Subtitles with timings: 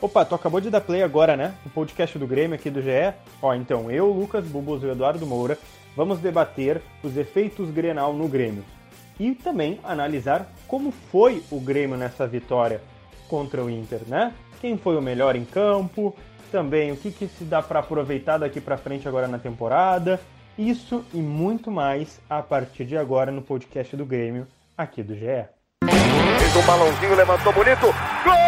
[0.00, 1.54] Opa, tu acabou de dar play agora, né?
[1.66, 3.12] O podcast do Grêmio aqui do GE.
[3.42, 5.58] Ó, então eu, Lucas Bubos e o Eduardo Moura
[5.96, 8.64] vamos debater os efeitos Grenal no Grêmio
[9.18, 12.80] e também analisar como foi o Grêmio nessa vitória
[13.26, 14.32] contra o Inter, né?
[14.60, 16.14] Quem foi o melhor em campo,
[16.52, 20.20] também o que, que se dá para aproveitar daqui para frente agora na temporada.
[20.56, 24.46] Isso e muito mais a partir de agora no podcast do Grêmio
[24.76, 25.46] aqui do GE.
[25.84, 27.86] Fez um balãozinho, levantou bonito.
[28.24, 28.47] Gol!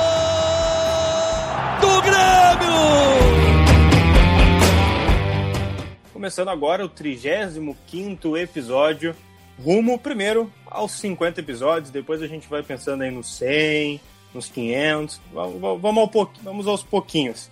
[6.21, 9.15] Começando agora o 35 episódio,
[9.59, 13.99] rumo primeiro aos 50 episódios, depois a gente vai pensando aí nos 100,
[14.31, 17.49] nos 500, vamos, ao pouquinho, vamos aos pouquinhos.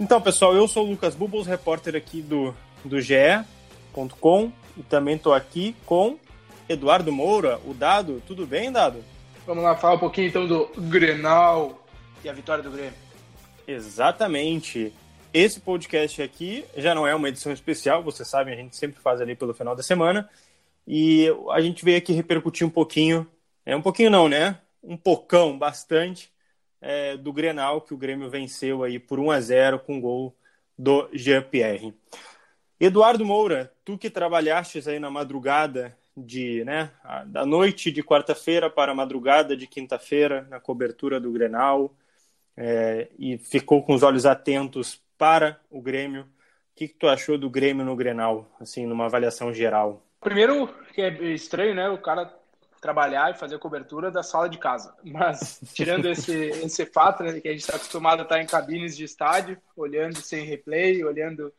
[0.00, 2.52] Então, pessoal, eu sou o Lucas Bubbles, repórter aqui do,
[2.84, 6.18] do GE.com e também estou aqui com
[6.68, 8.20] Eduardo Moura, o Dado.
[8.26, 9.04] Tudo bem, Dado?
[9.46, 11.86] Vamos lá falar um pouquinho então do Grenal
[12.24, 12.94] e a vitória do Grêmio.
[13.68, 14.92] Exatamente.
[15.36, 19.20] Esse podcast aqui já não é uma edição especial, vocês sabem, a gente sempre faz
[19.20, 20.30] ali pelo final da semana.
[20.86, 23.26] E a gente veio aqui repercutir um pouquinho,
[23.66, 24.60] é um pouquinho não, né?
[24.80, 26.32] Um pocão, bastante,
[26.80, 30.36] é, do Grenal, que o Grêmio venceu aí por 1 a 0 com gol
[30.78, 31.92] do Jean-Pierre.
[32.78, 36.92] Eduardo Moura, tu que trabalhaste aí na madrugada de, né,
[37.26, 41.92] da noite de quarta-feira para a madrugada de quinta-feira na cobertura do Grenal
[42.56, 46.22] é, e ficou com os olhos atentos para o Grêmio.
[46.22, 46.26] O
[46.76, 50.04] que, que tu achou do Grêmio no Grenal, assim, numa avaliação geral?
[50.20, 51.88] Primeiro, que é estranho, né?
[51.88, 52.32] O cara
[52.84, 54.94] trabalhar e fazer cobertura da sala de casa.
[55.02, 58.94] Mas, tirando esse, esse fato, né, que a gente está acostumado a estar em cabines
[58.94, 61.50] de estádio, olhando sem replay, olhando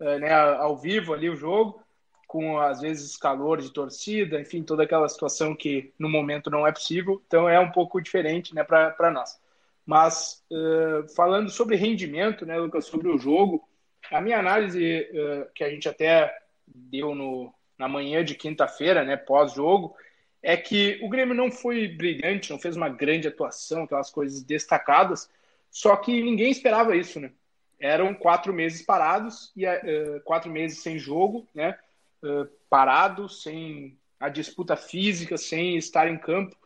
[0.00, 1.80] uh, né, ao vivo ali o jogo,
[2.26, 6.72] com às vezes calor de torcida, enfim, toda aquela situação que no momento não é
[6.72, 7.22] possível.
[7.24, 9.38] Então é um pouco diferente né, para nós.
[9.86, 13.68] Mas uh, falando sobre rendimento, né, Lucas, sobre o jogo,
[14.10, 16.34] a minha análise uh, que a gente até
[16.66, 19.94] deu no, na manhã de quinta-feira, né, pós-jogo,
[20.42, 25.30] é que o Grêmio não foi brilhante, não fez uma grande atuação, aquelas coisas destacadas,
[25.70, 27.32] só que ninguém esperava isso, né?
[27.80, 31.76] Eram quatro meses parados e uh, quatro meses sem jogo, né?
[32.22, 36.56] Uh, parado, sem a disputa física, sem estar em campo.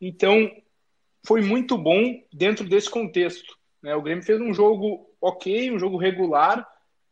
[0.00, 0.50] Então
[1.26, 3.58] foi muito bom dentro desse contexto.
[3.82, 3.94] Né?
[3.96, 6.64] O Grêmio fez um jogo ok, um jogo regular,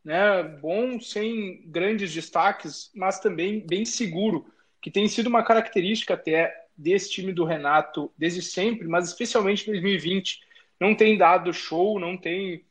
[0.03, 0.41] né?
[0.41, 4.45] bom, sem grandes destaques, mas também bem seguro,
[4.81, 9.73] que tem sido uma característica até desse time do Renato desde sempre, mas especialmente em
[9.73, 10.39] 2020.
[10.79, 12.63] Não tem dado show, não tem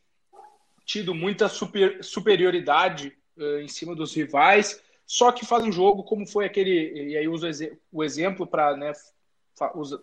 [0.87, 6.26] tido muita super, superioridade uh, em cima dos rivais, só que faz um jogo como
[6.26, 7.47] foi aquele, e aí uso
[7.93, 8.93] o exemplo para né,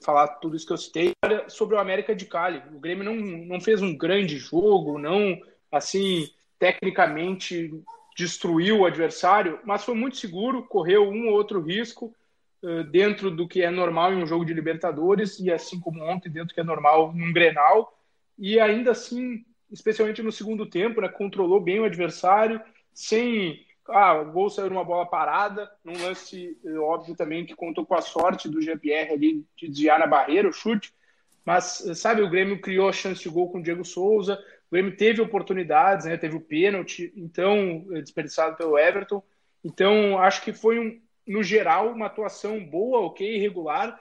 [0.02, 1.14] falar tudo isso que eu citei
[1.48, 2.62] sobre o América de Cali.
[2.74, 5.40] O Grêmio não, não fez um grande jogo, não
[5.72, 7.72] assim tecnicamente
[8.16, 12.14] destruiu o adversário, mas foi muito seguro, correu um ou outro risco
[12.62, 16.30] uh, dentro do que é normal em um jogo de Libertadores e assim como ontem
[16.30, 17.98] dentro do que é normal num Grenal
[18.38, 22.62] e ainda assim, especialmente no segundo tempo, né, controlou bem o adversário
[22.94, 27.86] sem ah, o gol saiu numa bola parada, num lance eh, óbvio também que contou
[27.86, 30.94] com a sorte do Jean-Pierre ali de desviar na barreira o chute,
[31.46, 34.36] mas eh, sabe, o Grêmio criou a chance de gol com o Diego Souza,
[34.70, 39.24] o Grêmio teve oportunidades, né, teve o pênalti, então eh, desperdiçado pelo Everton,
[39.64, 44.00] então acho que foi um, no geral uma atuação boa, ok, regular,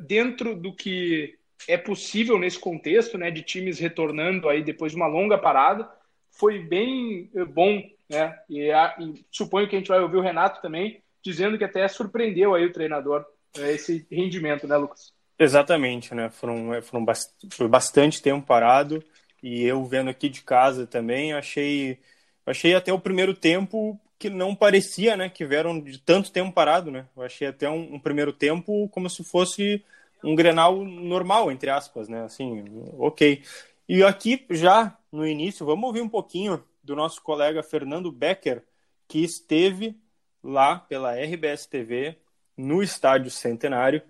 [0.00, 5.06] dentro do que é possível nesse contexto, né, de times retornando aí depois de uma
[5.06, 5.90] longa parada,
[6.30, 8.38] foi bem bom né?
[8.48, 11.86] E, a, e, suponho que a gente vai ouvir o Renato também dizendo que até
[11.88, 13.24] surpreendeu aí o treinador
[13.56, 15.12] é, esse rendimento, né, Lucas?
[15.38, 16.30] Exatamente, né?
[16.30, 19.02] Foram, foram bast foi bastante tempo parado
[19.42, 21.98] e eu vendo aqui de casa também achei
[22.46, 26.90] achei até o primeiro tempo que não parecia, né, que vieram de tanto tempo parado,
[26.90, 27.06] né?
[27.16, 29.84] Eu achei até um, um primeiro tempo como se fosse
[30.22, 32.22] um Grenal normal, entre aspas, né?
[32.24, 32.64] Assim,
[32.98, 33.42] ok.
[33.88, 38.62] E aqui já no início, vamos ouvir um pouquinho do nosso colega Fernando Becker,
[39.08, 39.96] que esteve
[40.42, 42.18] lá pela RBS TV
[42.56, 44.02] no Estádio Centenário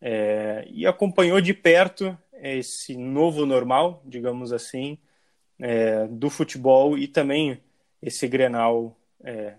[0.00, 4.98] é, e acompanhou de perto esse novo normal, digamos assim,
[5.60, 7.62] é, do futebol e também
[8.00, 9.54] esse Grenal é,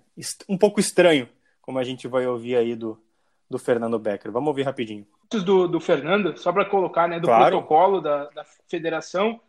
[0.50, 1.30] um pouco estranho,
[1.62, 3.02] como a gente vai ouvir aí do,
[3.50, 4.32] do Fernando Becker.
[4.32, 5.08] Vamos ouvir rapidinho.
[5.26, 7.52] Antes do, do Fernando, só para colocar, né, do claro.
[7.52, 9.40] protocolo da, da federação,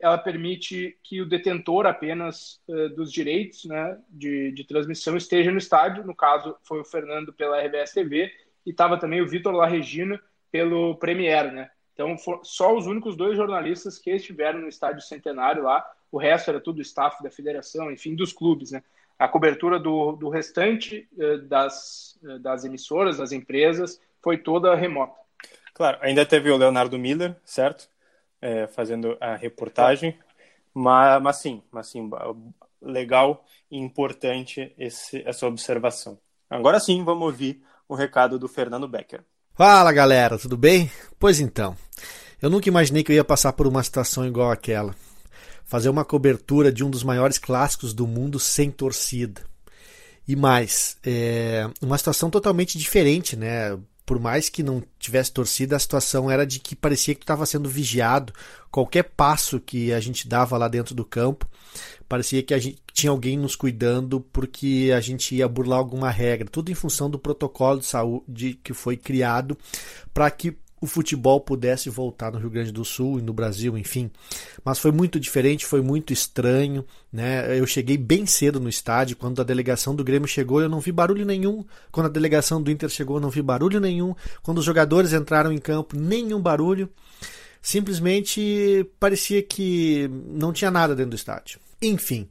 [0.00, 5.58] ela permite que o detentor apenas uh, dos direitos né, de, de transmissão esteja no
[5.58, 6.06] estádio.
[6.06, 8.32] No caso, foi o Fernando pela RBS TV
[8.64, 10.20] e estava também o Vitor La Regina
[10.52, 11.70] pelo Premier, né?
[11.92, 16.60] Então, só os únicos dois jornalistas que estiveram no estádio centenário lá, o resto era
[16.60, 18.82] tudo staff da federação, enfim, dos clubes, né?
[19.18, 25.14] A cobertura do, do restante uh, das, uh, das emissoras, das empresas, foi toda remota.
[25.72, 27.88] Claro, ainda teve o Leonardo Miller, certo?
[28.46, 30.16] É, fazendo a reportagem,
[30.72, 32.08] mas, mas sim, mas sim,
[32.80, 36.16] legal e importante esse, essa observação.
[36.48, 39.24] Agora sim, vamos ouvir o recado do Fernando Becker.
[39.52, 40.88] Fala galera, tudo bem?
[41.18, 41.76] Pois então,
[42.40, 44.94] eu nunca imaginei que eu ia passar por uma situação igual aquela.
[45.64, 49.42] Fazer uma cobertura de um dos maiores clássicos do mundo sem torcida.
[50.26, 53.78] E mais, é uma situação totalmente diferente, né?
[54.06, 57.68] por mais que não tivesse torcida, a situação era de que parecia que estava sendo
[57.68, 58.32] vigiado.
[58.70, 61.44] Qualquer passo que a gente dava lá dentro do campo,
[62.08, 66.48] parecia que gente tinha alguém nos cuidando porque a gente ia burlar alguma regra.
[66.48, 69.58] Tudo em função do protocolo de saúde que foi criado
[70.14, 74.10] para que o futebol pudesse voltar no Rio Grande do Sul e no Brasil, enfim.
[74.64, 77.58] Mas foi muito diferente, foi muito estranho, né?
[77.58, 80.92] Eu cheguei bem cedo no estádio, quando a delegação do Grêmio chegou, eu não vi
[80.92, 81.64] barulho nenhum.
[81.90, 84.14] Quando a delegação do Inter chegou, eu não vi barulho nenhum.
[84.42, 86.88] Quando os jogadores entraram em campo, nenhum barulho.
[87.60, 91.58] Simplesmente parecia que não tinha nada dentro do estádio.
[91.82, 92.28] Enfim,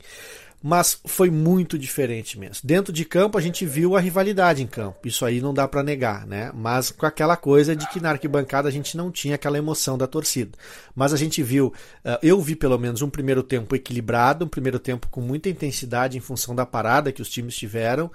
[0.68, 2.68] mas foi muito diferente mesmo.
[2.68, 5.84] Dentro de campo a gente viu a rivalidade em campo, isso aí não dá para
[5.84, 6.52] negar, né?
[6.56, 10.08] Mas com aquela coisa de que na arquibancada a gente não tinha aquela emoção da
[10.08, 10.58] torcida.
[10.96, 11.72] Mas a gente viu,
[12.04, 16.18] eh, eu vi pelo menos um primeiro tempo equilibrado, um primeiro tempo com muita intensidade
[16.18, 18.10] em função da parada que os times tiveram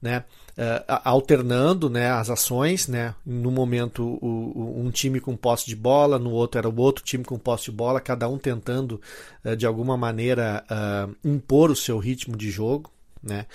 [0.00, 0.24] né?
[0.58, 3.14] Uh, alternando né, as ações, né?
[3.24, 7.04] No momento o, o, um time com posse de bola, no outro era o outro
[7.04, 9.00] time com posse de bola, cada um tentando
[9.44, 12.90] uh, de alguma maneira uh, impor o seu ritmo de jogo,
[13.22, 13.46] né?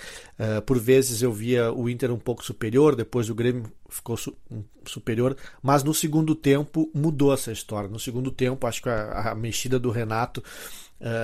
[0.66, 4.34] por vezes eu via o Inter um pouco superior, depois o Grêmio ficou su
[4.86, 7.88] superior, mas no segundo tempo mudou essa história.
[7.88, 10.42] No segundo tempo, acho que a, a mexida do Renato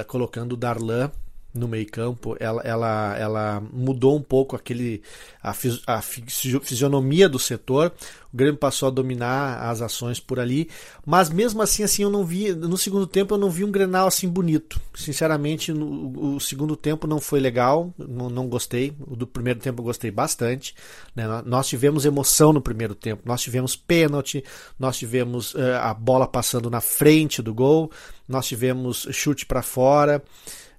[0.06, 1.11] colocando o Darlan
[1.52, 5.02] no meio campo, ela, ela, ela mudou um pouco aquele
[5.43, 5.52] a,
[5.87, 7.93] a fisionomia do setor.
[8.32, 10.69] O Grêmio passou a dominar as ações por ali,
[11.05, 14.06] mas mesmo assim, assim eu não vi no segundo tempo eu não vi um Grenal
[14.06, 14.81] assim bonito.
[14.94, 18.94] Sinceramente, no, o segundo tempo não foi legal, não, não gostei.
[19.00, 20.76] O do primeiro tempo eu gostei bastante.
[21.17, 21.25] Né?
[21.44, 24.44] Nós tivemos emoção no primeiro tempo, nós tivemos pênalti,
[24.79, 27.91] nós tivemos uh, a bola passando na frente do gol,
[28.29, 30.23] nós tivemos chute para fora.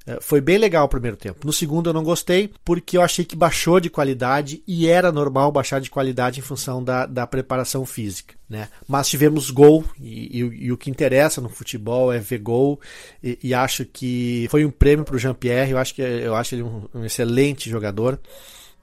[0.05, 1.45] É, foi bem legal o primeiro tempo.
[1.45, 5.51] No segundo eu não gostei, porque eu achei que baixou de qualidade e era normal
[5.51, 8.33] baixar de qualidade em função da, da preparação física.
[8.49, 8.67] Né?
[8.87, 12.81] Mas tivemos gol, e, e, e o que interessa no futebol é ver gol,
[13.23, 16.55] e, e acho que foi um prêmio para o Jean-Pierre, eu acho que eu acho
[16.55, 18.19] ele um, um excelente jogador.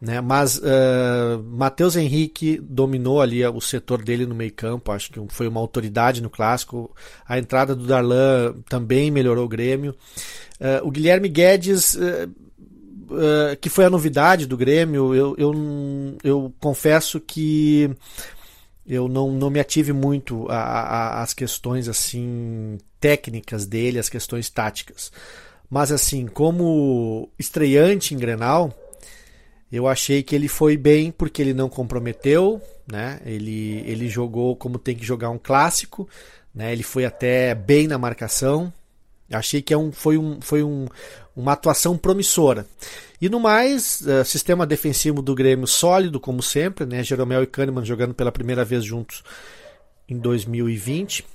[0.01, 0.21] Né?
[0.21, 5.49] Mas uh, Matheus Henrique dominou ali o setor dele no meio campo, acho que foi
[5.49, 6.95] uma autoridade no clássico.
[7.27, 9.95] A entrada do Darlan também melhorou o Grêmio.
[10.61, 12.31] Uh, o Guilherme Guedes, uh,
[13.11, 17.91] uh, que foi a novidade do Grêmio, eu, eu, eu confesso que
[18.87, 25.13] eu não, não me ative muito às questões assim técnicas dele, as questões táticas.
[25.69, 28.73] Mas assim, como estreante em Grenal,
[29.71, 32.61] eu achei que ele foi bem porque ele não comprometeu,
[32.91, 33.21] né?
[33.25, 36.09] Ele, ele jogou como tem que jogar um clássico,
[36.55, 36.73] né?
[36.73, 38.73] Ele foi até bem na marcação,
[39.31, 40.87] Achei que é um, foi, um, foi um,
[41.37, 42.67] uma atuação promissora.
[43.21, 47.03] E no mais, uh, sistema defensivo do Grêmio sólido, como sempre, né?
[47.03, 49.23] Jeromel e Kahneman jogando pela primeira vez juntos
[50.09, 51.27] em 2020,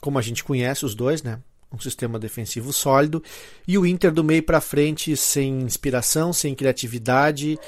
[0.00, 1.38] como a gente conhece os dois, né?
[1.72, 3.22] Um sistema defensivo sólido.
[3.66, 7.58] E o Inter do meio para frente sem inspiração, sem criatividade,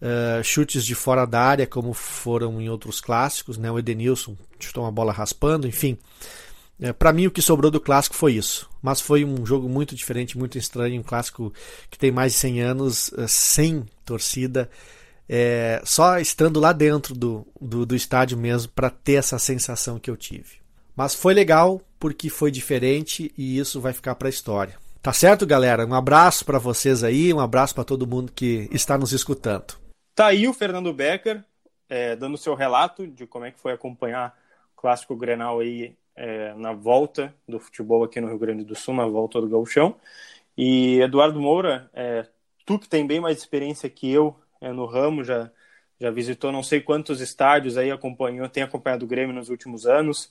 [0.00, 3.70] uh, chutes de fora da área, como foram em outros clássicos, né?
[3.70, 5.96] O Edenilson chutou uma bola raspando, enfim.
[6.80, 8.68] É, para mim, o que sobrou do clássico foi isso.
[8.82, 11.00] Mas foi um jogo muito diferente, muito estranho.
[11.00, 11.52] Um clássico
[11.90, 14.68] que tem mais de 100 anos, é, sem torcida,
[15.28, 20.10] é, só estando lá dentro do, do, do estádio mesmo para ter essa sensação que
[20.10, 20.62] eu tive.
[20.96, 24.76] Mas foi legal porque foi diferente e isso vai ficar para a história.
[25.00, 25.86] Tá certo, galera?
[25.86, 29.78] Um abraço para vocês aí, um abraço para todo mundo que está nos escutando.
[30.14, 31.42] Tá aí o Fernando Becker
[31.88, 34.38] é, dando seu relato de como é que foi acompanhar
[34.76, 38.92] o clássico Grenal aí é, na volta do futebol aqui no Rio Grande do Sul,
[38.92, 39.96] na volta do Gauchão.
[40.58, 42.28] E Eduardo Moura, é,
[42.66, 45.50] tu que tem bem mais experiência que eu é, no ramo, já,
[45.98, 50.30] já visitou não sei quantos estádios aí, acompanhou, tem acompanhado o Grêmio nos últimos anos,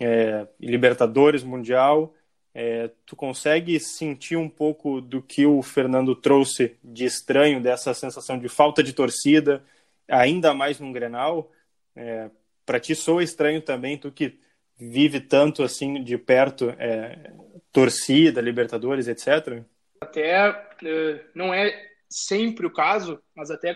[0.00, 2.14] é, Libertadores, Mundial.
[2.52, 8.38] É, tu consegue sentir um pouco do que o Fernando trouxe de estranho, dessa sensação
[8.38, 9.62] de falta de torcida,
[10.08, 11.52] ainda mais num Grenal?
[11.94, 12.30] É,
[12.66, 14.38] Para ti soa estranho também, tu que
[14.76, 17.32] vive tanto assim de perto é,
[17.70, 19.62] torcida, Libertadores, etc?
[20.00, 23.72] Até uh, não é sempre o caso, mas até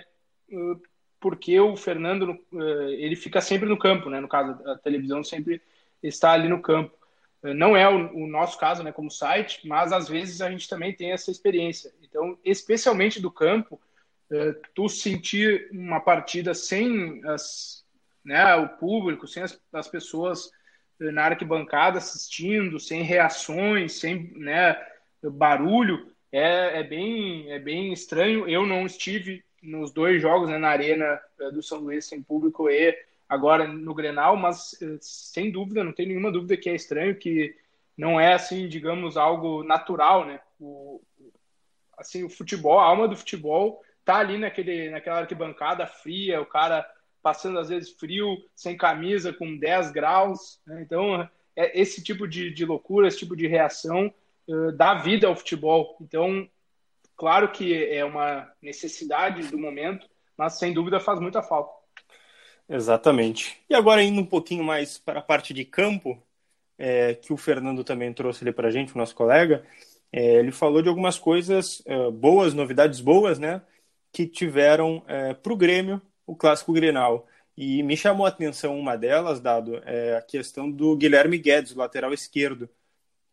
[0.51, 0.81] uh,
[1.21, 4.21] porque o Fernando uh, ele fica sempre no campo, né?
[4.21, 5.61] No caso, a televisão sempre
[6.07, 6.97] está ali no campo.
[7.43, 10.95] Não é o, o, nosso caso, né, como site, mas às vezes a gente também
[10.95, 11.93] tem essa experiência.
[12.03, 13.79] Então, especialmente do campo,
[14.75, 17.85] tu sentir uma partida sem as,
[18.25, 20.51] né, o público, sem as, as pessoas
[20.99, 24.81] na arquibancada assistindo, sem reações, sem né,
[25.23, 28.49] barulho, é, é, bem, é bem estranho.
[28.49, 32.69] Eu não estive nos dois jogos né, na Arena eh, do São Luís sem público
[32.69, 32.97] e
[33.35, 37.55] agora no Grenal, mas eh, sem dúvida, não tem nenhuma dúvida que é estranho, que
[37.97, 40.41] não é assim, digamos, algo natural, né?
[40.59, 41.01] O,
[41.99, 46.87] assim, o futebol, a alma do futebol tá ali naquele, naquela arquibancada fria, o cara
[47.23, 50.61] passando às vezes frio, sem camisa, com 10 graus.
[50.67, 50.83] Né?
[50.83, 54.13] Então, é esse tipo de, de loucura, esse tipo de reação
[54.47, 55.97] uh, dá vida ao futebol.
[56.01, 56.49] Então,
[57.17, 61.73] claro que é uma necessidade do momento, mas sem dúvida faz muita falta.
[62.69, 63.61] Exatamente.
[63.69, 66.23] E agora indo um pouquinho mais para a parte de campo,
[66.79, 69.65] é, que o Fernando também trouxe ali para a gente, o nosso colega,
[70.13, 73.63] é, ele falou de algumas coisas é, boas, novidades boas, né,
[74.13, 77.27] que tiveram é, para o Grêmio o clássico Grenal.
[77.57, 82.13] E me chamou a atenção uma delas, dado é, a questão do Guilherme Guedes, lateral
[82.13, 82.69] esquerdo,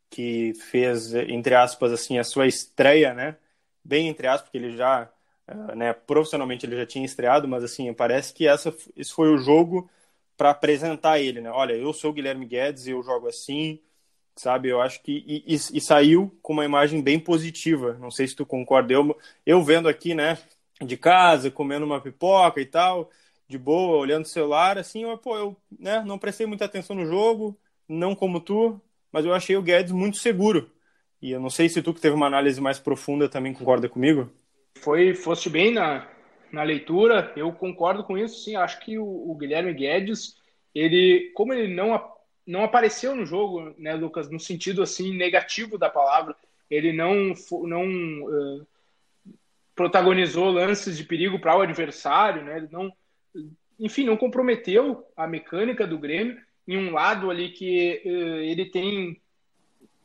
[0.09, 3.37] que fez, entre aspas, assim, a sua estreia, né?
[3.83, 5.11] Bem entre aspas, porque ele já,
[5.47, 9.37] é, né, profissionalmente ele já tinha estreado, mas assim, parece que essa, esse foi o
[9.37, 9.89] jogo
[10.37, 11.51] para apresentar ele, né?
[11.51, 13.79] Olha, eu sou o Guilherme Guedes, eu jogo assim,
[14.35, 14.69] sabe?
[14.69, 17.93] Eu acho que e, e, e, saiu com uma imagem bem positiva.
[17.99, 18.93] Não sei se tu concorda.
[18.93, 20.37] Eu, eu vendo aqui, né?
[20.85, 23.09] de casa, comendo uma pipoca e tal,
[23.47, 27.05] de boa, olhando o celular, assim, eu, pô, eu né, não prestei muita atenção no
[27.05, 27.57] jogo,
[27.87, 28.81] não como tu,
[29.11, 30.71] mas eu achei o Guedes muito seguro.
[31.21, 34.29] E eu não sei se tu que teve uma análise mais profunda também concorda comigo.
[34.79, 36.07] Foi, foste bem na,
[36.51, 40.37] na leitura, eu concordo com isso, sim, acho que o, o Guilherme Guedes,
[40.73, 42.11] ele, como ele não,
[42.45, 46.35] não apareceu no jogo, né, Lucas, no sentido, assim, negativo da palavra,
[46.69, 47.85] ele não, não
[48.23, 48.67] uh,
[49.75, 52.57] protagonizou lances de perigo para o adversário, né?
[52.57, 52.93] Ele não,
[53.79, 59.21] enfim, não comprometeu a mecânica do Grêmio em um lado ali que uh, ele tem,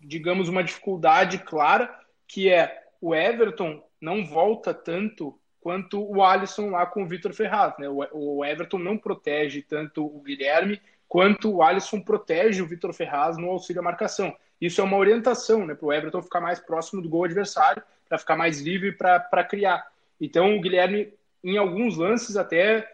[0.01, 1.95] digamos, uma dificuldade clara,
[2.27, 7.75] que é o Everton não volta tanto quanto o Alisson lá com o Vitor Ferraz,
[7.79, 7.89] né?
[7.89, 13.51] O, Everton não protege tanto o Guilherme quanto o Alisson protege o Vitor Ferraz no
[13.51, 14.35] auxílio à marcação.
[14.61, 18.19] Isso é uma orientação, né, para o Everton ficar mais próximo do gol adversário para
[18.19, 19.87] ficar mais livre para criar.
[20.21, 21.13] Então o Guilherme,
[21.43, 22.89] em alguns lances, até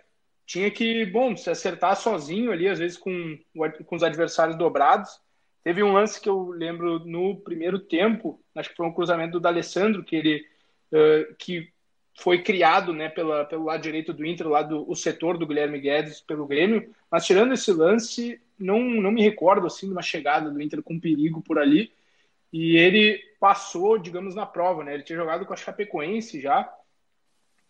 [0.47, 3.39] tinha que, bom, se acertar sozinho ali, às vezes com,
[3.87, 5.21] com os adversários dobrados.
[5.63, 9.41] Teve um lance que eu lembro no primeiro tempo, acho que foi um cruzamento do
[9.41, 10.45] D'Alessandro, que ele
[10.93, 11.73] uh, que
[12.19, 15.81] foi criado né, pela, pelo lado direito do Inter, lá do o setor do Guilherme
[15.81, 20.51] Guedes pelo Grêmio, mas tirando esse lance, não, não me recordo assim de uma chegada
[20.51, 21.93] do Inter com perigo por ali.
[22.53, 24.93] E ele passou, digamos, na prova, né?
[24.93, 26.71] Ele tinha jogado com a Chapecoense já,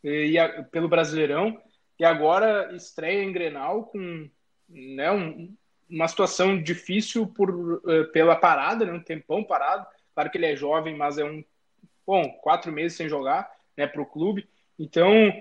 [0.02, 1.60] e, e pelo Brasileirão,
[1.98, 4.28] e agora estreia em Grenal com
[4.68, 5.54] né, um,
[5.88, 9.86] uma situação difícil por, uh, pela parada, né, um tempão parado.
[10.14, 11.44] Claro que ele é jovem, mas é um.
[12.12, 14.46] Bom, quatro meses sem jogar né, para o clube.
[14.78, 15.32] Então,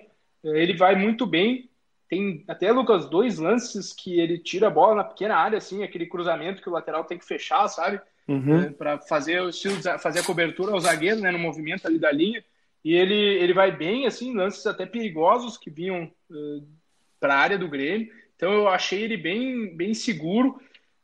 [0.44, 1.70] ele vai muito bem.
[2.08, 6.06] Tem até, Lucas, dois lances que ele tira a bola na pequena área, assim, aquele
[6.06, 8.00] cruzamento que o lateral tem que fechar, sabe?
[8.28, 8.62] uhum.
[8.62, 9.42] né, para fazer
[10.00, 12.44] fazer a cobertura ao zagueiro, né, no movimento ali da linha.
[12.84, 16.68] E ele, ele vai bem, assim, lances até perigosos que vinham uh,
[17.20, 18.12] para a área do Grêmio.
[18.36, 20.60] Então eu achei ele bem, bem seguro.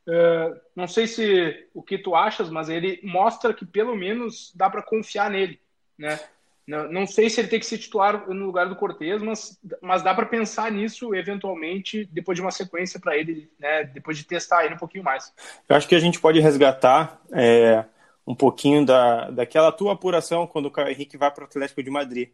[0.08, 4.70] Uh, não sei se o que tu achas, mas ele mostra que pelo menos dá
[4.70, 5.60] para confiar nele,
[5.98, 6.18] né?
[6.66, 10.04] Não, não sei se ele tem que ser titular no lugar do Cortez, mas, mas
[10.04, 14.66] dá para pensar nisso eventualmente depois de uma sequência para ele, né, depois de testar
[14.66, 15.34] ele um pouquinho mais.
[15.68, 17.86] Eu acho que a gente pode resgatar é,
[18.26, 21.90] um pouquinho da, daquela tua apuração quando o Caio Henrique vai para o Atlético de
[21.90, 22.30] Madrid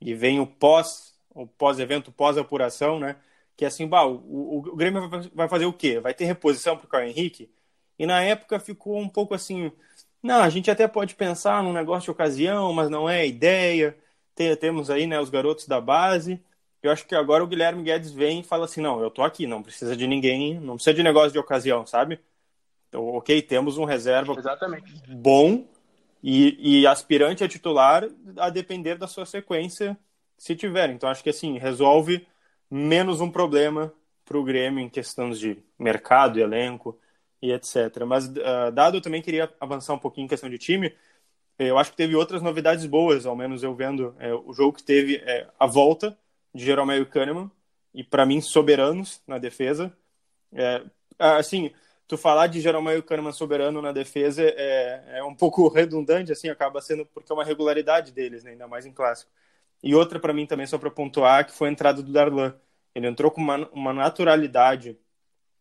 [0.00, 3.16] e vem o pós, o pós-evento, pós-apuração, né?
[3.56, 6.00] Que é assim, bah, o, o Grêmio vai fazer o quê?
[6.00, 7.50] Vai ter reposição para o Caio Henrique?
[7.98, 9.70] E na época ficou um pouco assim
[10.22, 13.96] Não, a gente até pode pensar num negócio de ocasião, mas não é ideia.
[14.34, 16.40] Tem, temos aí né, os garotos da base.
[16.82, 19.46] Eu acho que agora o Guilherme Guedes vem e fala assim: não, eu tô aqui,
[19.46, 22.20] não precisa de ninguém, não precisa de negócio de ocasião, sabe?
[22.88, 24.92] Então, ok, temos um reserva Exatamente.
[25.08, 25.64] bom
[26.22, 29.96] e, e aspirante a titular a depender da sua sequência,
[30.36, 30.90] se tiver.
[30.90, 32.26] Então, acho que assim, resolve
[32.72, 33.92] menos um problema
[34.24, 36.98] para o Grêmio em questões de mercado, elenco
[37.40, 38.04] e etc.
[38.06, 40.94] Mas, uh, dado eu também queria avançar um pouquinho em questão de time,
[41.58, 44.82] eu acho que teve outras novidades boas, ao menos eu vendo é, o jogo que
[44.82, 46.16] teve é, a volta
[46.54, 47.50] de Jeromel e Kahneman,
[47.94, 49.92] e para mim soberanos na defesa.
[50.52, 50.82] É,
[51.18, 51.70] assim,
[52.08, 56.48] tu falar de Jeromel e Kahneman soberano na defesa é, é um pouco redundante, assim,
[56.48, 59.30] acaba sendo porque é uma regularidade deles, né, ainda mais em clássico.
[59.82, 62.54] E outra para mim também, só para pontuar, que foi a entrada do Darlan.
[62.94, 64.96] Ele entrou com uma, uma naturalidade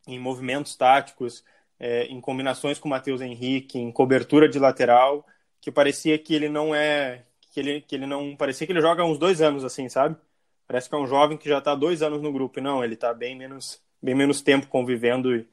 [0.07, 1.43] em movimentos táticos,
[1.79, 5.25] é, em combinações com o Matheus Henrique, em cobertura de lateral,
[5.59, 7.23] que parecia que ele não é.
[7.51, 8.35] que ele, que ele não.
[8.35, 10.15] parecia que ele joga há uns dois anos, assim, sabe?
[10.67, 12.61] Parece que é um jovem que já está dois anos no grupo.
[12.61, 15.47] Não, ele está bem menos, bem menos tempo convivendo e,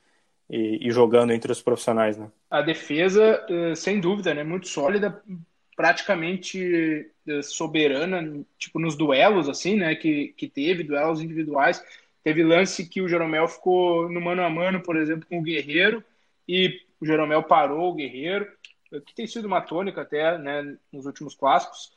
[0.50, 2.30] e, e, jogando entre os profissionais, né?
[2.50, 4.44] A defesa, eh, sem dúvida, né?
[4.44, 5.22] Muito sólida,
[5.78, 9.94] praticamente eh, soberana, tipo nos duelos, assim, né?
[9.94, 11.80] Que, que teve, duelos individuais.
[12.24, 16.02] Teve lance que o Jeromel ficou no mano a mano, por exemplo, com o Guerreiro,
[16.48, 18.48] e o Jeromel parou o Guerreiro,
[19.06, 21.92] que tem sido uma tônica até né, nos últimos clássicos,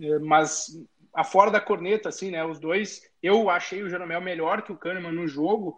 [0.00, 0.76] é, mas
[1.14, 4.76] a fora da corneta, assim, né, os dois, eu achei o Jeromel melhor que o
[4.76, 5.76] Kahneman no jogo,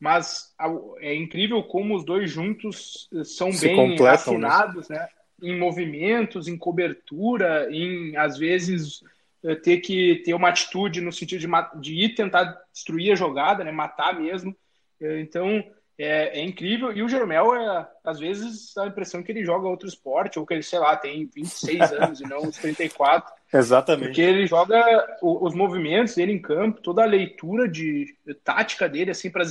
[0.00, 0.52] mas
[0.98, 4.10] é incrível como os dois juntos eh, são Se bem né?
[4.10, 5.08] afinados, né?
[5.42, 9.02] Em movimentos, em cobertura, em às vezes
[9.44, 13.62] eh, ter que ter uma atitude no sentido de, de ir tentar destruir a jogada,
[13.64, 14.56] né, matar mesmo.
[15.00, 15.64] Eh, então
[15.98, 16.92] é, é, incrível.
[16.92, 20.46] E o Jeromel, é, às vezes, dá a impressão que ele joga outro esporte, ou
[20.46, 23.34] que ele, sei lá, tem 26 anos e não os 34.
[23.52, 24.06] Exatamente.
[24.06, 29.10] Porque ele joga os movimentos dele em campo, toda a leitura de, de tática dele,
[29.10, 29.44] assim, para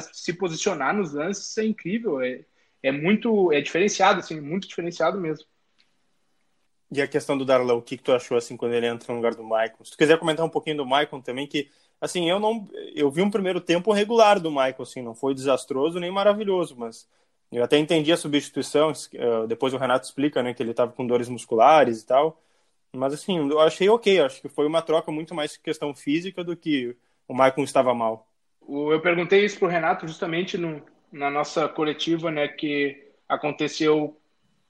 [0.00, 2.20] se posicionar nos lances, é incrível.
[2.20, 2.40] É,
[2.82, 5.46] é muito, é diferenciado, assim, muito diferenciado mesmo.
[6.90, 9.18] E a questão do Darlan, o que, que tu achou, assim, quando ele entra no
[9.18, 9.82] lugar do Maicon?
[9.84, 12.68] Se tu quiser comentar um pouquinho do Maicon também, que assim, eu não.
[12.94, 17.08] Eu vi um primeiro tempo regular do Michael, assim, não foi desastroso nem maravilhoso, mas
[17.50, 18.92] eu até entendi a substituição.
[19.14, 22.38] Eh, depois o Renato explica, né, que ele estava com dores musculares e tal.
[22.92, 26.56] Mas assim, eu achei ok, acho que foi uma troca muito mais questão física do
[26.56, 26.94] que
[27.26, 28.28] o Michael estava mal.
[28.68, 34.18] Eu perguntei isso pro Renato justamente no, na nossa coletiva, né, que aconteceu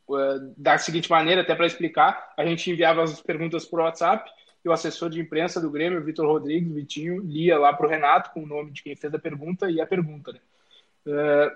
[0.09, 4.31] uh, da seguinte maneira, até para explicar, a gente enviava as perguntas por WhatsApp
[4.64, 8.31] e o assessor de imprensa do Grêmio, Vitor Rodrigues, Vitinho, lia lá para o Renato
[8.33, 10.33] com o nome de quem fez a pergunta e a pergunta.
[10.33, 10.40] Né?
[11.07, 11.50] Uh,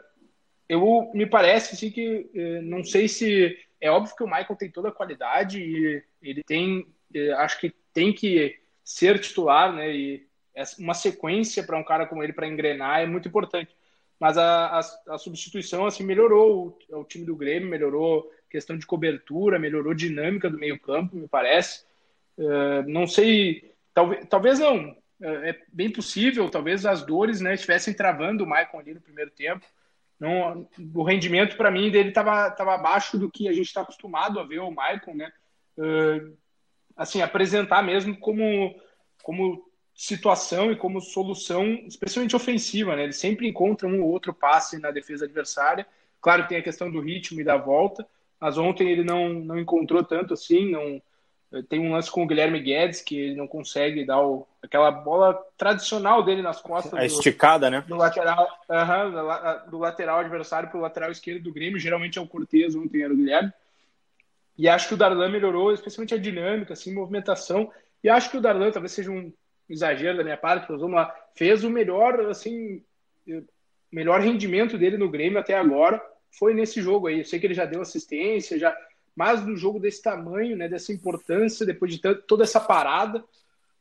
[0.68, 4.70] eu me parece assim, que uh, não sei se é óbvio que o Michael tem
[4.70, 6.86] toda a qualidade e ele tem,
[7.38, 9.94] acho que tem que ser titular, né?
[9.94, 10.26] E
[10.78, 13.76] uma sequência para um cara como ele para engrenar é muito importante.
[14.18, 18.86] Mas a, a, a substituição assim melhorou o, o, time do Grêmio, melhorou questão de
[18.86, 21.84] cobertura, melhorou dinâmica do meio campo, me parece.
[22.38, 24.90] Uh, não sei, talvez, talvez não.
[25.20, 29.30] Uh, é bem possível, talvez as dores né, estivessem travando o Maicon ali no primeiro
[29.30, 29.66] tempo.
[30.18, 34.40] Não, o rendimento para mim dele estava tava abaixo do que a gente está acostumado
[34.40, 35.30] a ver o Maicon, né?
[35.76, 36.34] Uh,
[36.96, 38.74] assim, apresentar mesmo como,
[39.22, 39.65] como
[39.96, 43.04] situação e como solução, especialmente ofensiva, né?
[43.04, 45.86] Ele sempre encontra um ou outro passe na defesa adversária.
[46.20, 48.06] Claro tem a questão do ritmo e da volta,
[48.38, 51.00] mas ontem ele não, não encontrou tanto assim, não,
[51.62, 55.34] tem um lance com o Guilherme Guedes que ele não consegue dar o, aquela bola
[55.56, 56.92] tradicional dele nas costas.
[56.92, 57.82] A do, esticada, né?
[57.88, 61.78] Do lateral, uh -huh, do lateral adversário para o lateral esquerdo do Grêmio.
[61.78, 63.50] Geralmente é o Cortez, ontem era o Guilherme.
[64.58, 67.70] E acho que o Darlan melhorou, especialmente a dinâmica, assim, movimentação.
[68.04, 69.32] E acho que o Darlan talvez seja um
[69.68, 72.82] exagero da minha parte, vamos lá, fez o melhor, assim,
[73.90, 77.18] melhor rendimento dele no Grêmio até agora foi nesse jogo aí.
[77.18, 78.76] Eu sei que ele já deu assistência, já
[79.16, 83.24] mas num jogo desse tamanho, né, dessa importância, depois de toda essa parada,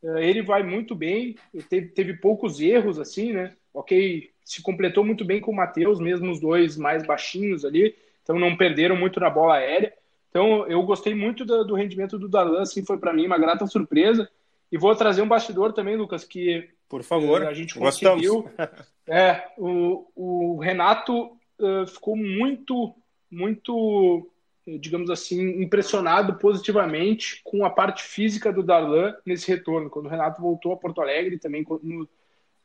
[0.02, 1.36] eh, ele vai muito bem,
[1.70, 3.54] teve, teve poucos erros, assim, né?
[3.74, 7.94] Ok, se completou muito bem com o Matheus, mesmo os dois mais baixinhos ali,
[8.24, 9.94] então não perderam muito na bola aérea.
[10.30, 13.68] Então eu gostei muito do, do rendimento do Darlan, assim, foi para mim uma grata
[13.68, 14.30] surpresa.
[14.76, 18.46] E vou trazer um bastidor também, Lucas, que por favor, a gente conseguiu.
[19.08, 22.94] é, o, o Renato uh, ficou muito,
[23.32, 24.30] muito
[24.68, 29.90] digamos assim, impressionado positivamente com a parte física do Darlan nesse retorno.
[29.90, 32.10] Quando o Renato voltou a Porto Alegre, também no,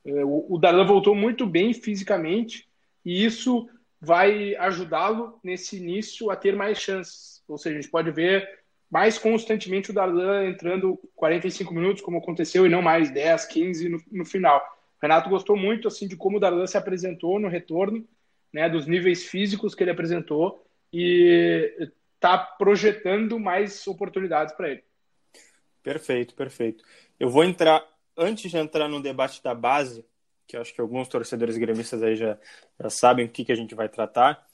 [0.04, 2.68] é, o Darlan voltou muito bem fisicamente
[3.04, 3.70] e isso
[4.00, 7.40] vai ajudá-lo nesse início a ter mais chances.
[7.46, 8.48] Ou seja, a gente pode ver
[8.90, 14.02] mais constantemente o Darlan entrando 45 minutos, como aconteceu, e não mais 10, 15 no,
[14.10, 14.58] no final.
[14.58, 18.06] O Renato gostou muito assim de como o Darlan se apresentou no retorno,
[18.52, 24.84] né, dos níveis físicos que ele apresentou e está projetando mais oportunidades para ele.
[25.82, 26.84] Perfeito, perfeito.
[27.18, 27.82] Eu vou entrar,
[28.16, 30.04] antes de entrar no debate da base,
[30.46, 32.36] que acho que alguns torcedores gremistas aí já,
[32.78, 34.44] já sabem o que, que a gente vai tratar,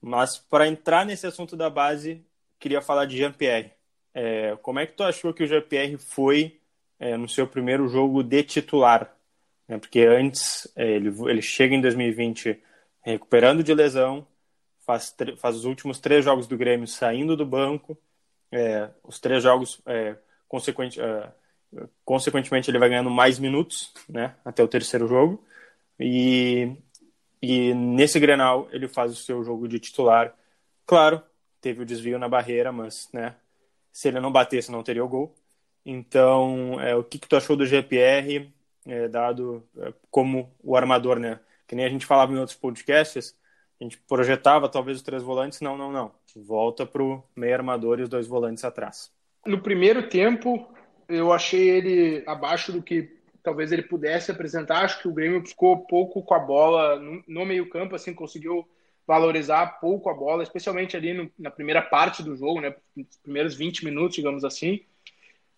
[0.00, 2.22] mas para entrar nesse assunto da base,
[2.60, 3.72] queria falar de Jean-Pierre.
[4.18, 6.58] É, como é que tu achou que o Jean-Pierre foi
[6.98, 9.14] é, no seu primeiro jogo de titular?
[9.68, 12.58] É, porque antes, é, ele, ele chega em 2020
[13.02, 14.26] recuperando de lesão,
[14.86, 17.98] faz, faz os últimos três jogos do Grêmio saindo do banco,
[18.50, 20.16] é, os três jogos, é,
[20.48, 20.98] consequente,
[22.02, 25.44] consequentemente, ele vai ganhando mais minutos né, até o terceiro jogo,
[26.00, 26.74] e,
[27.42, 30.34] e nesse Grenal ele faz o seu jogo de titular.
[30.86, 31.22] Claro,
[31.60, 33.34] teve o desvio na barreira, mas né,
[33.96, 35.34] se ele não batesse, não teria o gol.
[35.82, 38.52] Então, é, o que, que tu achou do GPR,
[38.86, 41.40] é, dado é, como o armador, né?
[41.66, 43.34] Que nem a gente falava em outros podcasts,
[43.80, 46.12] a gente projetava talvez os três volantes, não, não, não.
[46.36, 49.10] Volta para o meio armador e os dois volantes atrás.
[49.46, 50.68] No primeiro tempo,
[51.08, 54.84] eu achei ele abaixo do que talvez ele pudesse apresentar.
[54.84, 58.68] Acho que o Grêmio ficou pouco com a bola no, no meio campo, assim, conseguiu
[59.06, 63.54] valorizar pouco a bola, especialmente ali no, na primeira parte do jogo, né, nos primeiros
[63.54, 64.80] 20 minutos, digamos assim.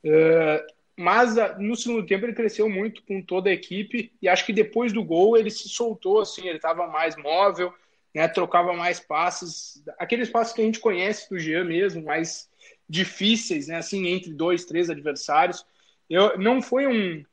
[0.05, 4.45] Uh, mas uh, no segundo tempo ele cresceu muito com toda a equipe e acho
[4.45, 7.73] que depois do gol ele se soltou, assim, ele estava mais móvel,
[8.15, 12.51] né, trocava mais passes, aqueles passes que a gente conhece do Jean mesmo, mais
[12.89, 15.65] difíceis, né, assim, entre dois, três adversários.
[16.09, 17.25] Eu, não foi um...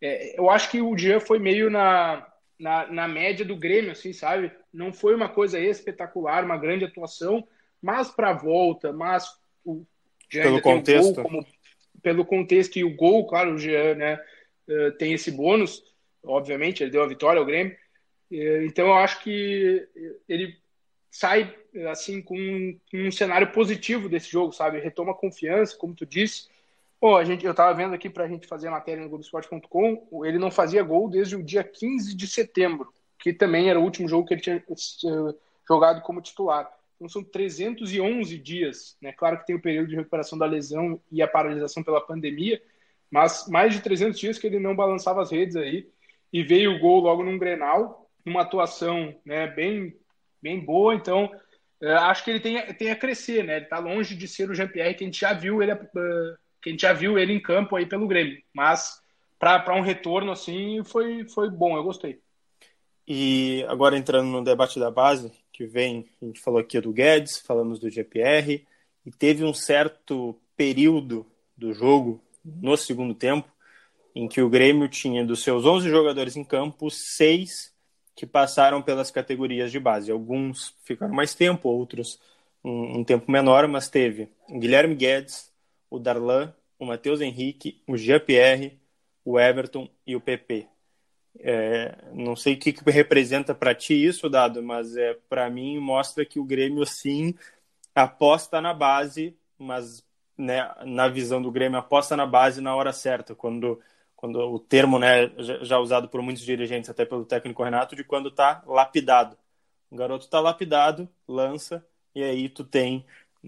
[0.00, 2.26] É, eu acho que o Jean foi meio na,
[2.58, 4.52] na, na média do Grêmio, assim, sabe?
[4.78, 7.44] Não foi uma coisa espetacular, uma grande atuação,
[7.82, 9.28] mas para a volta, mas
[9.64, 9.84] o
[10.30, 11.14] Jean pelo contexto.
[11.14, 11.46] Gol, como,
[12.00, 14.20] pelo contexto e o gol, claro, o Jean né,
[14.68, 15.82] eh, tem esse bônus,
[16.22, 17.76] obviamente, ele deu a vitória ao Grêmio.
[18.30, 19.84] Eh, então eu acho que
[20.28, 20.56] ele
[21.10, 21.52] sai
[21.90, 24.78] assim com um, um cenário positivo desse jogo, sabe?
[24.78, 26.46] Retoma confiança, como tu disse.
[27.00, 30.24] Pô, a gente, eu tava vendo aqui para a gente fazer a matéria no Globoesporte.com,
[30.24, 34.08] ele não fazia gol desde o dia 15 de setembro que também era o último
[34.08, 35.34] jogo que ele tinha eh,
[35.66, 36.70] jogado como titular.
[36.96, 39.12] Então são 311 dias, né?
[39.12, 42.60] Claro que tem o período de recuperação da lesão e a paralisação pela pandemia,
[43.10, 45.88] mas mais de 300 dias que ele não balançava as redes aí
[46.32, 49.96] e veio o gol logo num Grenal, uma atuação, né, bem
[50.42, 51.30] bem boa, então
[51.80, 53.56] é, acho que ele tem, tem a crescer, né?
[53.56, 55.78] Ele está longe de ser o Jean-Pierre que a gente já viu ele uh,
[56.60, 59.00] que a gente já viu ele em campo aí pelo Grêmio, mas
[59.38, 62.20] para um retorno assim foi foi bom, eu gostei.
[63.10, 67.38] E agora entrando no debate da base, que vem, a gente falou aqui do Guedes,
[67.38, 68.66] falamos do GPR,
[69.06, 71.24] e teve um certo período
[71.56, 73.48] do jogo, no segundo tempo,
[74.14, 77.74] em que o Grêmio tinha dos seus 11 jogadores em campo, seis
[78.14, 80.12] que passaram pelas categorias de base.
[80.12, 82.20] Alguns ficaram mais tempo, outros
[82.62, 85.50] um, um tempo menor, mas teve o Guilherme Guedes,
[85.88, 88.78] o Darlan, o Matheus Henrique, o Jean-Pierre,
[89.24, 90.68] o Everton e o PP.
[91.40, 95.78] É, não sei o que, que representa para ti isso, Dado, mas é para mim
[95.78, 97.34] mostra que o Grêmio sim
[97.94, 100.04] aposta na base, mas
[100.36, 103.80] né, na visão do Grêmio aposta na base na hora certa, quando
[104.16, 105.30] quando o termo né,
[105.62, 109.38] já usado por muitos dirigentes, até pelo técnico Renato, de quando está lapidado.
[109.90, 113.06] O garoto está lapidado, lança, e aí tu tem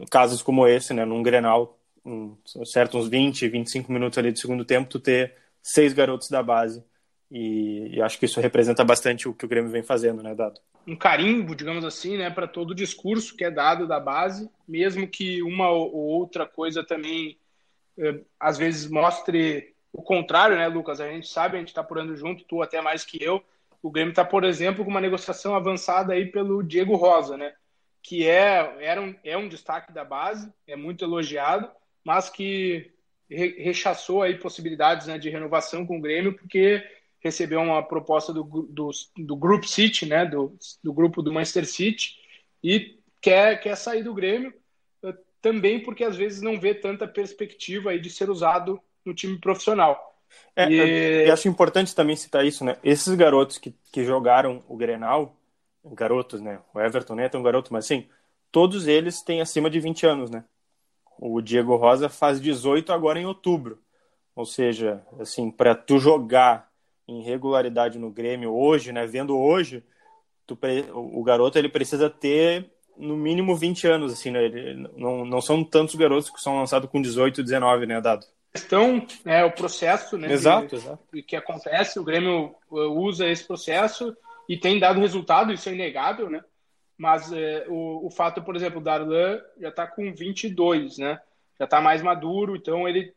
[0.08, 4.64] casos como esse, né, num Grenal, um, certo, uns 20, 25 minutos ali de segundo
[4.64, 6.84] tempo, tu ter seis garotos da base
[7.30, 10.60] e, e, acho que isso representa bastante o que o Grêmio vem fazendo, né, Dado?
[10.86, 15.06] Um carimbo, digamos assim, né, para todo o discurso que é dado da base, mesmo
[15.06, 17.38] que uma ou outra coisa também
[17.96, 21.00] eh, às vezes mostre o contrário, né, Lucas?
[21.00, 23.42] A gente sabe, a gente está porando junto, tu até mais que eu.
[23.82, 27.52] O Grêmio está, por exemplo, com uma negociação avançada aí pelo Diego Rosa, né?
[28.02, 31.70] Que é, era um, é um destaque da base, é muito elogiado,
[32.04, 32.90] mas que
[33.30, 36.82] rechaçou aí possibilidades né, de renovação com o Grêmio, porque
[37.20, 42.16] recebeu uma proposta do, do, do Group City, né, do, do grupo do Manchester City,
[42.62, 44.52] e quer, quer sair do Grêmio,
[45.04, 49.38] eh, também porque às vezes não vê tanta perspectiva aí de ser usado no time
[49.38, 50.18] profissional.
[50.56, 51.28] É, e...
[51.28, 52.76] Eu acho importante também citar isso, né?
[52.82, 55.36] Esses garotos que, que jogaram o Grenal,
[55.84, 56.60] garotos, né?
[56.74, 58.08] O Everton Neto é um garoto, mas assim,
[58.50, 60.44] todos eles têm acima de 20 anos, né?
[61.18, 63.78] O Diego Rosa faz 18 agora em outubro.
[64.34, 66.69] Ou seja, assim, para tu jogar
[67.10, 69.06] em regularidade no Grêmio hoje, né?
[69.06, 69.82] Vendo hoje,
[70.46, 70.58] tu,
[70.94, 74.44] o garoto ele precisa ter no mínimo 20 anos, assim, né?
[74.44, 78.26] Ele, não, não são tantos garotos que são lançados com 18, 19, né, Dado?
[78.52, 80.30] questão é o processo, né?
[80.30, 80.98] Exato, exato.
[81.26, 84.16] que acontece, o Grêmio uh, usa esse processo
[84.48, 86.42] e tem dado resultado, isso é inegável, né?
[86.98, 91.20] Mas é, o, o fato, por exemplo, o Darlan já está com 22, né?
[91.58, 93.14] Já está mais maduro, então ele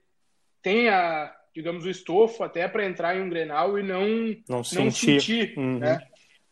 [0.61, 4.07] tem a, digamos, o estofo até para entrar em um Grenal e não,
[4.49, 5.79] não sentir, não sentir uhum.
[5.79, 5.99] né?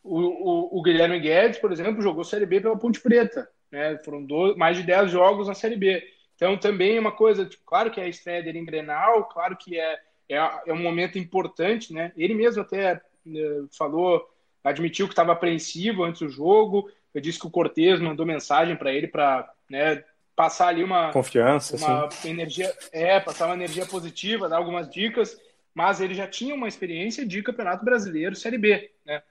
[0.04, 4.00] O, o, o, Guilherme Guedes, por exemplo, jogou Série B pela Ponte Preta, né?
[4.04, 6.04] Foram dois, mais de 10 jogos na Série B.
[6.36, 9.56] Então também é uma coisa, tipo, claro que é a estreia dele em Grenal, claro
[9.56, 10.38] que é, é,
[10.68, 12.12] é um momento importante, né?
[12.18, 14.28] Ele mesmo até uh, falou,
[14.64, 18.92] admitiu que estava apreensivo antes do jogo, eu disse que o Cortez mandou mensagem para
[18.92, 20.04] ele para né,
[20.36, 25.40] passar ali uma confiança, uma energia, é, passar uma energia positiva, dar algumas dicas,
[25.74, 29.22] mas ele já tinha uma experiência de Campeonato Brasileiro Série B, né?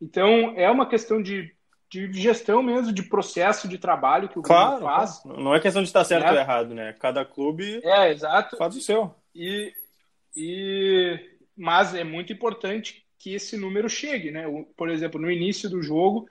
[0.00, 1.54] Então é uma questão de
[1.92, 5.18] de gestão mesmo, de processo de trabalho que o claro, faz.
[5.18, 5.42] Claro.
[5.42, 6.30] Não é questão de estar certo é.
[6.30, 6.94] ou errado, né?
[6.98, 8.56] Cada clube é, exato.
[8.56, 9.14] faz o seu.
[9.34, 9.74] E,
[10.34, 11.20] e,
[11.54, 14.46] mas é muito importante que esse número chegue, né?
[14.74, 16.26] Por exemplo, no início do jogo,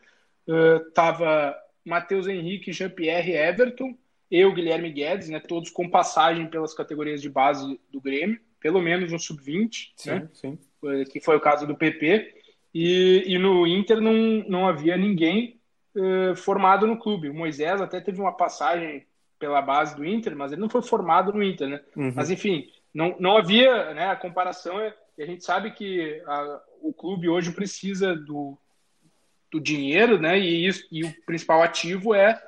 [0.87, 3.95] estava uh, Matheus Henrique, Jean-Pierre Everton,
[4.31, 5.39] eu, Guilherme Guedes, né?
[5.39, 10.29] Todos com passagem pelas categorias de base do Grêmio, pelo menos no sub-20, né?
[10.33, 10.57] Sim.
[11.11, 12.35] Que foi o caso do PP.
[12.73, 14.13] E, e no Inter não,
[14.47, 15.59] não havia ninguém
[15.93, 17.29] uh, formado no clube.
[17.29, 19.05] O Moisés até teve uma passagem
[19.37, 21.81] pela base do Inter, mas ele não foi formado no Inter, né?
[21.95, 22.13] Uhum.
[22.15, 24.07] Mas enfim, não, não havia, né?
[24.07, 28.57] A comparação é, a gente sabe que a, o clube hoje precisa do,
[29.51, 30.39] do dinheiro, né?
[30.39, 32.41] E, isso, e o principal ativo é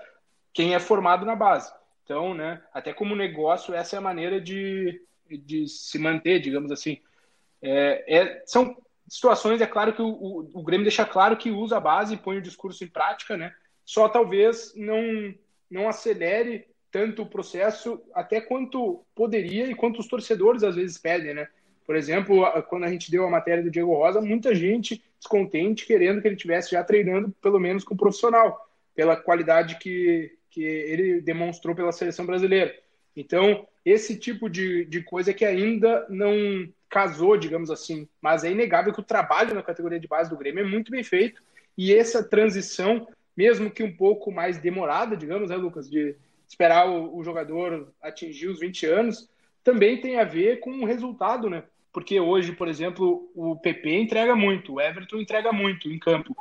[0.53, 1.73] quem é formado na base.
[2.03, 2.61] Então, né?
[2.73, 6.99] Até como negócio, essa é a maneira de, de se manter, digamos assim.
[7.61, 11.77] É, é, são situações, é claro que o, o, o, Grêmio deixa claro que usa
[11.77, 13.53] a base e põe o discurso em prática, né?
[13.85, 15.33] Só talvez não,
[15.69, 21.33] não acelere tanto o processo até quanto poderia e quanto os torcedores às vezes pedem,
[21.33, 21.47] né?
[21.85, 26.21] Por exemplo, quando a gente deu a matéria do Diego Rosa, muita gente descontente querendo
[26.21, 31.19] que ele tivesse já treinando pelo menos com o profissional, pela qualidade que, que ele
[31.19, 32.73] demonstrou pela seleção brasileira.
[33.15, 38.07] Então, esse tipo de, de coisa que ainda não casou, digamos assim.
[38.21, 41.03] Mas é inegável que o trabalho na categoria de base do Grêmio é muito bem
[41.03, 41.41] feito.
[41.75, 46.15] E essa transição, mesmo que um pouco mais demorada, digamos, né, Lucas, de
[46.47, 49.27] esperar o, o jogador atingir os 20 anos,
[49.63, 51.63] também tem a ver com o resultado, né?
[51.91, 56.35] Porque hoje, por exemplo, o PP entrega muito, o Everton entrega muito em campo,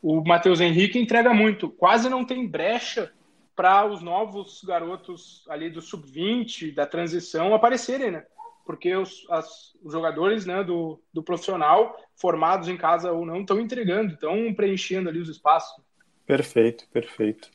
[0.00, 1.68] o Matheus Henrique entrega muito.
[1.68, 3.12] Quase não tem brecha
[3.56, 8.26] para os novos garotos ali do sub-20, da transição, aparecerem, né?
[8.66, 13.60] porque os, as, os jogadores né, do, do profissional, formados em casa ou não, estão
[13.60, 15.80] entregando, estão preenchendo ali os espaços.
[16.26, 17.48] Perfeito, perfeito.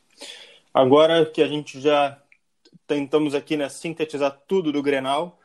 [0.72, 2.18] Agora que a gente já
[2.86, 5.38] tentamos aqui né, sintetizar tudo do Grenal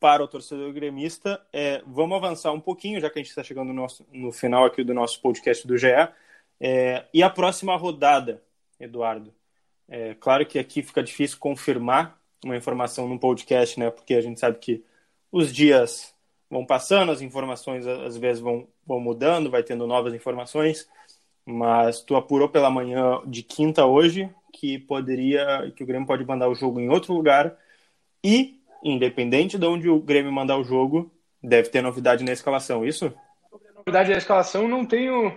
[0.00, 3.68] para o torcedor gremista, é, vamos avançar um pouquinho, já que a gente está chegando
[3.68, 5.88] no, nosso, no final aqui do nosso podcast do GE.
[6.58, 8.42] É, e a próxima rodada,
[8.78, 9.34] Eduardo?
[9.90, 13.90] É, claro que aqui fica difícil confirmar uma informação num podcast, né?
[13.90, 14.84] Porque a gente sabe que
[15.32, 16.14] os dias
[16.48, 20.88] vão passando, as informações às vezes vão, vão mudando, vai tendo novas informações,
[21.44, 26.48] mas tu apurou pela manhã de quinta hoje que poderia, que o Grêmio pode mandar
[26.48, 27.56] o jogo em outro lugar
[28.22, 31.10] e, independente de onde o Grêmio mandar o jogo,
[31.42, 33.12] deve ter novidade na escalação, isso?
[33.74, 35.32] Novidade na escalação não tenho,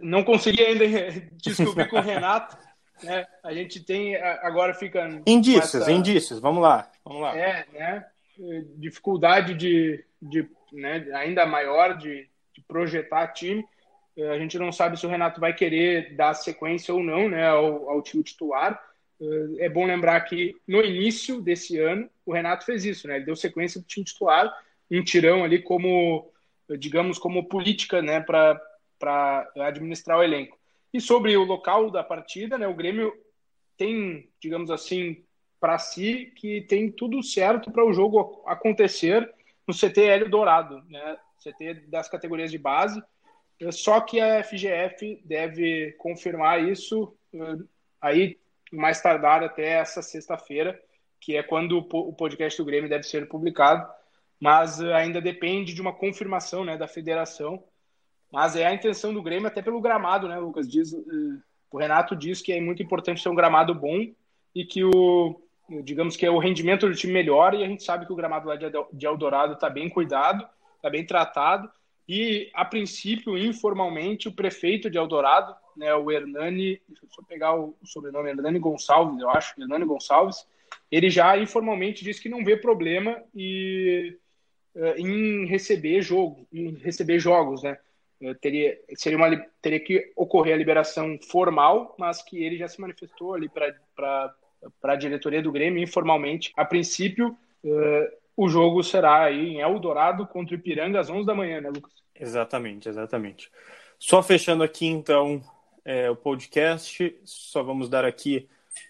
[0.00, 0.84] não consegui ainda
[1.36, 2.56] descobrir com o Renato,
[3.02, 3.26] né?
[3.42, 5.92] A gente tem agora fica indícios, essa...
[5.92, 6.40] indícios.
[6.40, 7.36] Vamos lá, vamos lá.
[7.36, 8.06] É, né?
[8.76, 13.64] dificuldade de, de né, ainda maior de, de, projetar time.
[14.16, 17.46] Eh, a gente não sabe se o Renato vai querer dar sequência ou não né,
[17.46, 18.80] ao, ao time titular.
[19.20, 23.16] Eh, é bom lembrar que no início desse ano o Renato fez isso, né?
[23.16, 24.52] Ele deu sequência do time titular,
[24.90, 26.30] um tirão ali como,
[26.78, 28.60] digamos, como política, né, para
[29.56, 30.58] administrar o elenco.
[30.96, 33.12] E sobre o local da partida, né, o Grêmio
[33.76, 35.22] tem, digamos assim,
[35.60, 39.30] para si que tem tudo certo para o jogo acontecer
[39.68, 41.18] no CT Hélio Dourado, né?
[41.38, 43.02] CT das categorias de base.
[43.72, 47.58] Só que a FGF deve confirmar isso eh,
[48.00, 48.40] aí
[48.72, 50.82] mais tardar até essa sexta-feira,
[51.20, 53.86] que é quando o podcast do Grêmio deve ser publicado.
[54.40, 57.62] Mas eh, ainda depende de uma confirmação né, da federação.
[58.32, 60.68] Mas é a intenção do Grêmio, até pelo gramado, né, Lucas?
[60.68, 61.38] Diz, eh,
[61.70, 64.06] o Renato diz que é muito importante ter um gramado bom
[64.54, 65.40] e que o,
[65.82, 68.48] digamos que é o rendimento do time melhor e a gente sabe que o gramado
[68.48, 71.70] lá de Eldorado está bem cuidado, está bem tratado
[72.08, 77.54] e a princípio informalmente o prefeito de Eldorado né, o Hernani, deixa eu só pegar
[77.54, 80.46] o sobrenome, Hernani Gonçalves, eu acho, Hernani Gonçalves,
[80.90, 84.16] ele já informalmente disse que não vê problema e,
[84.74, 87.78] uh, em receber jogo, em receber jogos, né?
[88.40, 93.34] Teria, seria uma, teria que ocorrer a liberação formal, mas que ele já se manifestou
[93.34, 94.34] ali para
[94.82, 96.52] a diretoria do Grêmio informalmente.
[96.56, 101.34] A princípio, uh, o jogo será aí em Eldorado contra o Ipiranga às 11 da
[101.34, 101.92] manhã, né, Lucas?
[102.14, 103.50] Exatamente, exatamente.
[103.98, 105.42] Só fechando aqui, então,
[105.84, 108.48] é, o podcast, só vamos dar aqui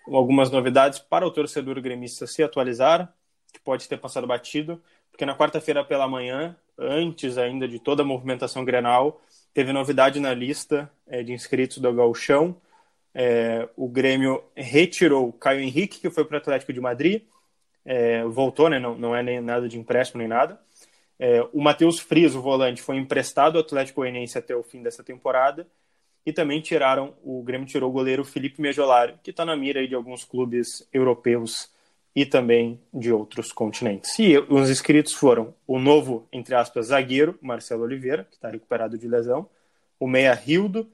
[0.09, 3.13] algumas novidades para o torcedor gremista se atualizar,
[3.53, 4.83] que pode ter passado batido,
[5.17, 9.23] porque na quarta-feira pela manhã, antes ainda de toda a movimentação grenal,
[9.55, 12.55] teve novidade na lista é, de inscritos do Galchão.
[13.15, 17.23] É, o Grêmio retirou Caio Henrique, que foi para o Atlético de Madrid,
[17.83, 20.61] é, voltou, né, não, não é nem nada de empréstimo nem nada.
[21.19, 25.03] É, o Matheus Frias, o volante, foi emprestado ao Atlético Goianiense até o fim dessa
[25.03, 25.67] temporada.
[26.27, 29.95] E também tiraram, o Grêmio tirou o goleiro Felipe Mejolari, que está na mira de
[29.95, 31.75] alguns clubes europeus
[32.17, 34.19] e também de outros continentes.
[34.19, 39.07] E os inscritos foram o novo, entre aspas, zagueiro, Marcelo Oliveira, que está recuperado de
[39.07, 39.47] lesão,
[40.01, 40.91] o meia Rildo,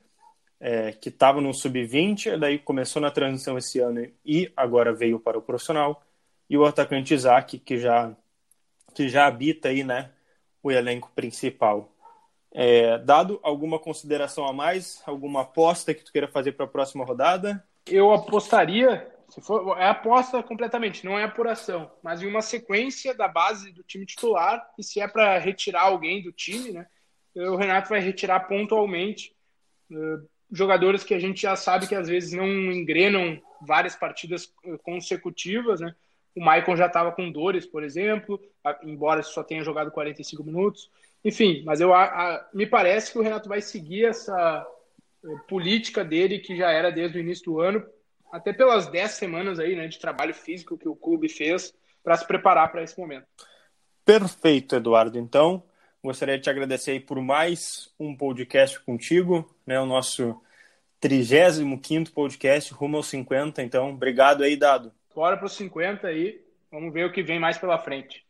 [0.59, 5.39] é, que estava no sub-20, daí começou na transição esse ano e agora veio para
[5.39, 6.03] o profissional,
[6.51, 8.13] e o atacante Isaac, que já,
[8.93, 10.11] que já habita aí, né,
[10.61, 11.93] o elenco principal.
[12.51, 17.05] É, dado alguma consideração a mais, alguma aposta que tu queira fazer para a próxima
[17.05, 17.65] rodada?
[17.87, 23.27] Eu apostaria, se for, é aposta completamente, não é apuração, mas em uma sequência da
[23.27, 26.87] base do time titular, e se é para retirar alguém do time, né,
[27.35, 29.35] o Renato vai retirar pontualmente
[29.91, 35.81] uh, jogadores que a gente já sabe que às vezes não engrenam várias partidas consecutivas,
[35.81, 35.95] né?
[36.37, 38.39] O Maicon já estava com dores, por exemplo,
[38.83, 40.91] embora só tenha jogado 45 minutos.
[41.25, 44.67] Enfim, mas eu a, a, me parece que o Renato vai seguir essa
[45.25, 47.83] eh, política dele que já era desde o início do ano,
[48.33, 52.27] até pelas 10 semanas aí, né, de trabalho físico que o clube fez para se
[52.27, 53.27] preparar para esse momento.
[54.07, 55.19] Perfeito, Eduardo.
[55.19, 55.63] Então,
[56.03, 60.41] gostaria de te agradecer por mais um podcast contigo, né, o nosso
[61.01, 63.63] 35º podcast, rumo aos 50.
[63.63, 64.91] Então, obrigado aí, Dado.
[65.15, 68.25] Bora para os 50 aí, vamos ver o que vem mais pela frente.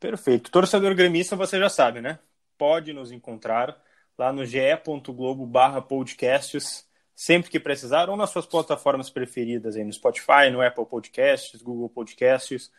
[0.00, 0.50] Perfeito.
[0.50, 2.18] Torcedor gremista, você já sabe, né?
[2.56, 3.76] Pode nos encontrar
[4.16, 6.87] lá no ge.globo barra podcasts,
[7.18, 11.88] sempre que precisar, ou nas suas plataformas preferidas, aí no Spotify, no Apple Podcasts, Google
[11.88, 12.70] Podcasts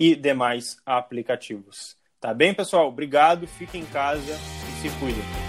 [0.00, 1.94] e demais aplicativos.
[2.18, 2.88] Tá bem, pessoal?
[2.88, 5.43] Obrigado, fiquem em casa e se cuidem.